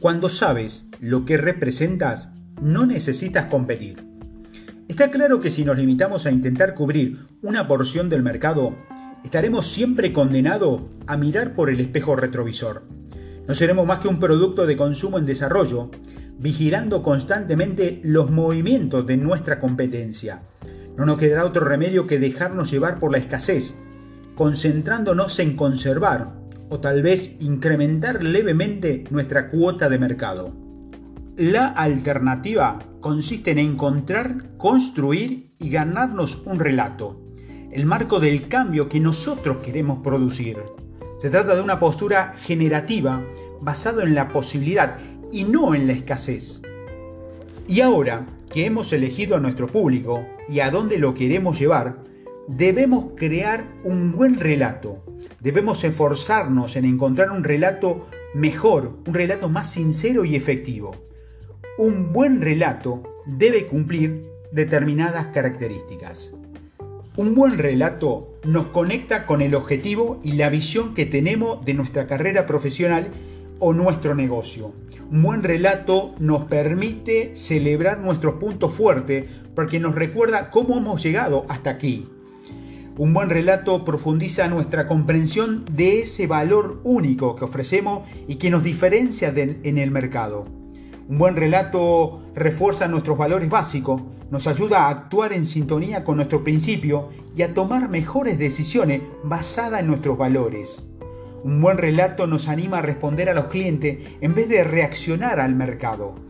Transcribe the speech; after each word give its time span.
Cuando 0.00 0.28
sabes 0.28 0.88
lo 1.00 1.24
que 1.24 1.36
representas, 1.36 2.30
no 2.62 2.86
necesitas 2.86 3.46
competir. 3.46 4.06
Está 4.86 5.10
claro 5.10 5.40
que 5.40 5.50
si 5.50 5.64
nos 5.64 5.76
limitamos 5.76 6.24
a 6.24 6.30
intentar 6.30 6.74
cubrir 6.74 7.26
una 7.42 7.66
porción 7.66 8.08
del 8.08 8.22
mercado, 8.22 8.76
estaremos 9.24 9.66
siempre 9.66 10.12
condenados 10.12 10.82
a 11.08 11.16
mirar 11.16 11.54
por 11.54 11.68
el 11.68 11.80
espejo 11.80 12.14
retrovisor. 12.14 12.84
No 13.48 13.54
seremos 13.56 13.88
más 13.88 13.98
que 13.98 14.06
un 14.06 14.20
producto 14.20 14.68
de 14.68 14.76
consumo 14.76 15.18
en 15.18 15.26
desarrollo, 15.26 15.90
vigilando 16.38 17.02
constantemente 17.02 18.00
los 18.04 18.30
movimientos 18.30 19.04
de 19.04 19.16
nuestra 19.16 19.58
competencia. 19.58 20.42
No 20.96 21.06
nos 21.06 21.18
quedará 21.18 21.44
otro 21.44 21.64
remedio 21.64 22.06
que 22.06 22.20
dejarnos 22.20 22.70
llevar 22.70 23.00
por 23.00 23.10
la 23.10 23.18
escasez, 23.18 23.74
concentrándonos 24.36 25.40
en 25.40 25.56
conservar 25.56 26.36
o 26.70 26.80
tal 26.80 27.02
vez 27.02 27.36
incrementar 27.40 28.22
levemente 28.22 29.04
nuestra 29.10 29.50
cuota 29.50 29.88
de 29.88 29.98
mercado. 29.98 30.54
La 31.36 31.68
alternativa 31.68 32.78
consiste 33.00 33.52
en 33.52 33.58
encontrar, 33.58 34.56
construir 34.56 35.54
y 35.58 35.70
ganarnos 35.70 36.42
un 36.44 36.58
relato, 36.58 37.20
el 37.70 37.86
marco 37.86 38.20
del 38.20 38.48
cambio 38.48 38.88
que 38.88 39.00
nosotros 39.00 39.58
queremos 39.58 39.98
producir. 40.02 40.58
Se 41.18 41.30
trata 41.30 41.54
de 41.54 41.62
una 41.62 41.80
postura 41.80 42.34
generativa 42.40 43.24
basada 43.60 44.02
en 44.02 44.14
la 44.14 44.28
posibilidad 44.28 44.96
y 45.30 45.44
no 45.44 45.74
en 45.74 45.86
la 45.86 45.92
escasez. 45.92 46.62
Y 47.66 47.80
ahora 47.80 48.26
que 48.50 48.64
hemos 48.66 48.92
elegido 48.92 49.36
a 49.36 49.40
nuestro 49.40 49.66
público 49.66 50.26
y 50.48 50.60
a 50.60 50.70
dónde 50.70 50.98
lo 50.98 51.14
queremos 51.14 51.58
llevar, 51.58 52.02
debemos 52.48 53.08
crear 53.14 53.68
un 53.84 54.12
buen 54.12 54.40
relato. 54.40 55.04
Debemos 55.40 55.84
esforzarnos 55.84 56.76
en 56.76 56.86
encontrar 56.86 57.30
un 57.30 57.44
relato 57.44 58.08
mejor, 58.34 58.98
un 59.06 59.14
relato 59.14 59.48
más 59.48 59.70
sincero 59.70 60.24
y 60.24 60.34
efectivo. 60.34 60.96
Un 61.76 62.12
buen 62.12 62.40
relato 62.40 63.02
debe 63.26 63.66
cumplir 63.66 64.24
determinadas 64.50 65.26
características. 65.26 66.32
Un 67.16 67.34
buen 67.34 67.58
relato 67.58 68.38
nos 68.44 68.66
conecta 68.66 69.26
con 69.26 69.42
el 69.42 69.54
objetivo 69.54 70.18
y 70.22 70.32
la 70.32 70.48
visión 70.48 70.94
que 70.94 71.04
tenemos 71.04 71.64
de 71.64 71.74
nuestra 71.74 72.06
carrera 72.06 72.46
profesional 72.46 73.08
o 73.58 73.74
nuestro 73.74 74.14
negocio. 74.14 74.72
Un 75.10 75.22
buen 75.22 75.42
relato 75.42 76.14
nos 76.18 76.44
permite 76.44 77.36
celebrar 77.36 77.98
nuestros 77.98 78.34
puntos 78.34 78.72
fuertes 78.72 79.28
porque 79.54 79.80
nos 79.80 79.94
recuerda 79.94 80.50
cómo 80.50 80.78
hemos 80.78 81.02
llegado 81.02 81.44
hasta 81.48 81.70
aquí. 81.70 82.08
Un 82.98 83.14
buen 83.14 83.30
relato 83.30 83.84
profundiza 83.84 84.48
nuestra 84.48 84.88
comprensión 84.88 85.64
de 85.70 86.00
ese 86.00 86.26
valor 86.26 86.80
único 86.82 87.36
que 87.36 87.44
ofrecemos 87.44 88.08
y 88.26 88.34
que 88.34 88.50
nos 88.50 88.64
diferencia 88.64 89.32
en 89.36 89.78
el 89.78 89.92
mercado. 89.92 90.48
Un 91.08 91.16
buen 91.16 91.36
relato 91.36 92.20
refuerza 92.34 92.88
nuestros 92.88 93.16
valores 93.16 93.48
básicos, 93.48 94.02
nos 94.32 94.48
ayuda 94.48 94.80
a 94.80 94.90
actuar 94.90 95.32
en 95.32 95.46
sintonía 95.46 96.02
con 96.02 96.16
nuestro 96.16 96.42
principio 96.42 97.10
y 97.36 97.42
a 97.42 97.54
tomar 97.54 97.88
mejores 97.88 98.36
decisiones 98.36 99.02
basadas 99.22 99.80
en 99.80 99.86
nuestros 99.86 100.18
valores. 100.18 100.88
Un 101.44 101.60
buen 101.60 101.78
relato 101.78 102.26
nos 102.26 102.48
anima 102.48 102.78
a 102.78 102.82
responder 102.82 103.30
a 103.30 103.34
los 103.34 103.44
clientes 103.44 103.98
en 104.20 104.34
vez 104.34 104.48
de 104.48 104.64
reaccionar 104.64 105.38
al 105.38 105.54
mercado. 105.54 106.27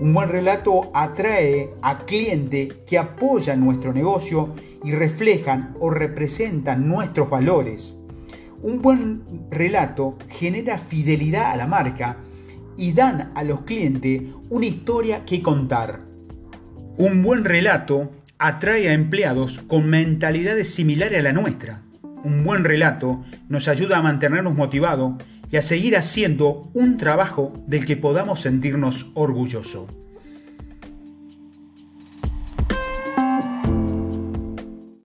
Un 0.00 0.14
buen 0.14 0.30
relato 0.30 0.90
atrae 0.94 1.68
a 1.82 2.06
clientes 2.06 2.72
que 2.86 2.96
apoyan 2.96 3.60
nuestro 3.60 3.92
negocio 3.92 4.54
y 4.82 4.92
reflejan 4.92 5.76
o 5.78 5.90
representan 5.90 6.88
nuestros 6.88 7.28
valores. 7.28 7.98
Un 8.62 8.80
buen 8.80 9.22
relato 9.50 10.16
genera 10.30 10.78
fidelidad 10.78 11.52
a 11.52 11.56
la 11.56 11.66
marca 11.66 12.16
y 12.78 12.92
dan 12.92 13.30
a 13.34 13.44
los 13.44 13.60
clientes 13.60 14.22
una 14.48 14.64
historia 14.64 15.26
que 15.26 15.42
contar. 15.42 16.00
Un 16.96 17.22
buen 17.22 17.44
relato 17.44 18.10
atrae 18.38 18.88
a 18.88 18.94
empleados 18.94 19.60
con 19.68 19.86
mentalidades 19.90 20.72
similares 20.72 21.20
a 21.20 21.22
la 21.24 21.32
nuestra 21.32 21.82
un 22.22 22.44
buen 22.44 22.64
relato 22.64 23.24
nos 23.48 23.68
ayuda 23.68 23.98
a 23.98 24.02
mantenernos 24.02 24.54
motivados 24.54 25.14
y 25.50 25.56
a 25.56 25.62
seguir 25.62 25.96
haciendo 25.96 26.70
un 26.74 26.96
trabajo 26.96 27.52
del 27.66 27.86
que 27.86 27.96
podamos 27.96 28.40
sentirnos 28.40 29.10
orgullosos. 29.14 29.88